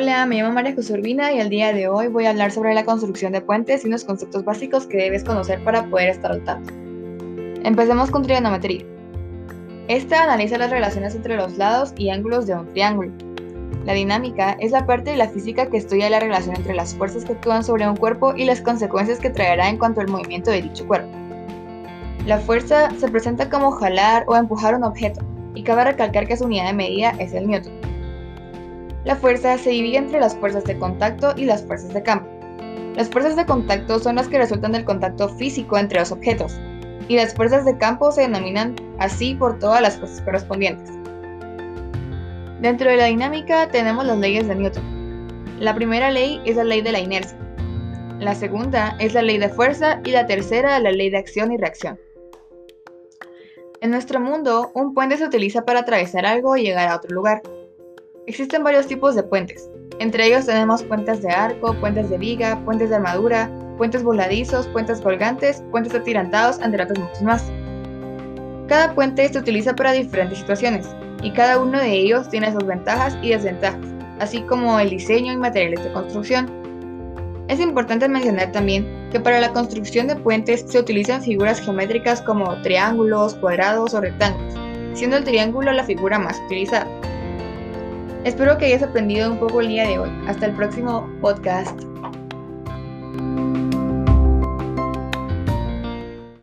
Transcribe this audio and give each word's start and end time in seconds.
Hola, 0.00 0.26
me 0.26 0.36
llamo 0.36 0.54
María 0.54 0.76
José 0.76 0.92
Urbina 0.92 1.32
y 1.32 1.40
el 1.40 1.48
día 1.48 1.72
de 1.72 1.88
hoy 1.88 2.06
voy 2.06 2.26
a 2.26 2.30
hablar 2.30 2.52
sobre 2.52 2.72
la 2.72 2.84
construcción 2.84 3.32
de 3.32 3.40
puentes 3.40 3.82
y 3.82 3.88
unos 3.88 4.04
conceptos 4.04 4.44
básicos 4.44 4.86
que 4.86 4.96
debes 4.96 5.24
conocer 5.24 5.64
para 5.64 5.90
poder 5.90 6.10
estar 6.10 6.30
al 6.30 6.44
tanto. 6.44 6.72
Empecemos 7.64 8.08
con 8.08 8.22
trigonometría. 8.22 8.84
Esta 9.88 10.22
analiza 10.22 10.56
las 10.56 10.70
relaciones 10.70 11.16
entre 11.16 11.34
los 11.34 11.58
lados 11.58 11.94
y 11.96 12.10
ángulos 12.10 12.46
de 12.46 12.54
un 12.54 12.68
triángulo. 12.68 13.10
La 13.86 13.92
dinámica 13.92 14.56
es 14.60 14.70
la 14.70 14.86
parte 14.86 15.10
de 15.10 15.16
la 15.16 15.30
física 15.30 15.68
que 15.68 15.78
estudia 15.78 16.08
la 16.08 16.20
relación 16.20 16.54
entre 16.54 16.76
las 16.76 16.94
fuerzas 16.94 17.24
que 17.24 17.32
actúan 17.32 17.64
sobre 17.64 17.88
un 17.88 17.96
cuerpo 17.96 18.36
y 18.36 18.44
las 18.44 18.60
consecuencias 18.60 19.18
que 19.18 19.30
traerá 19.30 19.68
en 19.68 19.78
cuanto 19.78 20.00
al 20.00 20.06
movimiento 20.06 20.52
de 20.52 20.62
dicho 20.62 20.86
cuerpo. 20.86 21.10
La 22.24 22.38
fuerza 22.38 22.88
se 23.00 23.08
presenta 23.08 23.50
como 23.50 23.72
jalar 23.72 24.22
o 24.28 24.36
empujar 24.36 24.76
un 24.76 24.84
objeto, 24.84 25.22
y 25.56 25.64
cabe 25.64 25.82
recalcar 25.82 26.28
que 26.28 26.36
su 26.36 26.44
unidad 26.44 26.66
de 26.66 26.74
medida 26.74 27.14
es 27.18 27.32
el 27.32 27.48
newton. 27.48 27.97
La 29.04 29.16
fuerza 29.16 29.56
se 29.58 29.70
divide 29.70 29.96
entre 29.96 30.20
las 30.20 30.36
fuerzas 30.36 30.64
de 30.64 30.78
contacto 30.78 31.32
y 31.36 31.44
las 31.44 31.64
fuerzas 31.64 31.94
de 31.94 32.02
campo. 32.02 32.28
Las 32.96 33.08
fuerzas 33.08 33.36
de 33.36 33.46
contacto 33.46 33.98
son 33.98 34.16
las 34.16 34.28
que 34.28 34.38
resultan 34.38 34.72
del 34.72 34.84
contacto 34.84 35.28
físico 35.28 35.78
entre 35.78 36.00
los 36.00 36.10
objetos, 36.10 36.58
y 37.06 37.16
las 37.16 37.34
fuerzas 37.34 37.64
de 37.64 37.78
campo 37.78 38.10
se 38.10 38.22
denominan 38.22 38.74
así 38.98 39.34
por 39.34 39.58
todas 39.58 39.80
las 39.80 39.96
fuerzas 39.96 40.20
correspondientes. 40.22 40.90
Dentro 42.60 42.90
de 42.90 42.96
la 42.96 43.04
dinámica 43.04 43.68
tenemos 43.68 44.04
las 44.04 44.18
leyes 44.18 44.48
de 44.48 44.56
Newton. 44.56 45.58
La 45.60 45.74
primera 45.74 46.10
ley 46.10 46.40
es 46.44 46.56
la 46.56 46.64
ley 46.64 46.80
de 46.80 46.92
la 46.92 46.98
inercia. 46.98 47.38
La 48.18 48.34
segunda 48.34 48.96
es 48.98 49.14
la 49.14 49.22
ley 49.22 49.38
de 49.38 49.48
fuerza 49.48 50.00
y 50.04 50.10
la 50.10 50.26
tercera 50.26 50.80
la 50.80 50.90
ley 50.90 51.08
de 51.08 51.18
acción 51.18 51.52
y 51.52 51.56
reacción. 51.56 52.00
En 53.80 53.92
nuestro 53.92 54.18
mundo, 54.18 54.72
un 54.74 54.92
puente 54.92 55.16
se 55.16 55.24
utiliza 55.24 55.64
para 55.64 55.80
atravesar 55.80 56.26
algo 56.26 56.56
y 56.56 56.64
llegar 56.64 56.88
a 56.88 56.96
otro 56.96 57.14
lugar. 57.14 57.42
Existen 58.28 58.62
varios 58.62 58.86
tipos 58.86 59.14
de 59.14 59.22
puentes. 59.22 59.70
Entre 60.00 60.26
ellos 60.26 60.44
tenemos 60.44 60.82
puentes 60.82 61.22
de 61.22 61.30
arco, 61.30 61.72
puentes 61.80 62.10
de 62.10 62.18
viga, 62.18 62.62
puentes 62.62 62.90
de 62.90 62.96
armadura, 62.96 63.50
puentes 63.78 64.02
voladizos, 64.02 64.66
puentes 64.68 65.00
colgantes, 65.00 65.64
puentes 65.70 65.94
atirantados, 65.94 66.60
entre 66.60 66.82
otros 66.82 66.98
muchos 66.98 67.22
más. 67.22 67.50
Cada 68.66 68.94
puente 68.94 69.26
se 69.26 69.38
utiliza 69.38 69.74
para 69.74 69.92
diferentes 69.92 70.40
situaciones, 70.40 70.86
y 71.22 71.30
cada 71.30 71.58
uno 71.58 71.78
de 71.78 71.90
ellos 71.90 72.28
tiene 72.28 72.52
sus 72.52 72.66
ventajas 72.66 73.16
y 73.22 73.30
desventajas, 73.30 73.80
así 74.18 74.42
como 74.42 74.78
el 74.78 74.90
diseño 74.90 75.32
y 75.32 75.38
materiales 75.38 75.82
de 75.82 75.92
construcción. 75.94 76.50
Es 77.48 77.60
importante 77.60 78.10
mencionar 78.10 78.52
también 78.52 78.86
que 79.10 79.20
para 79.20 79.40
la 79.40 79.54
construcción 79.54 80.06
de 80.06 80.16
puentes 80.16 80.66
se 80.68 80.78
utilizan 80.78 81.22
figuras 81.22 81.62
geométricas 81.62 82.20
como 82.20 82.60
triángulos, 82.60 83.36
cuadrados 83.36 83.94
o 83.94 84.02
rectángulos, 84.02 84.52
siendo 84.92 85.16
el 85.16 85.24
triángulo 85.24 85.72
la 85.72 85.84
figura 85.84 86.18
más 86.18 86.38
utilizada. 86.44 86.86
Espero 88.24 88.58
que 88.58 88.66
hayas 88.66 88.82
aprendido 88.82 89.30
un 89.30 89.38
poco 89.38 89.60
el 89.60 89.68
día 89.68 89.86
de 89.86 89.98
hoy. 89.98 90.10
Hasta 90.26 90.46
el 90.46 90.52
próximo 90.52 91.08
podcast. 91.20 91.78